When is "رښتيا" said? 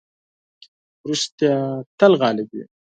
1.09-1.55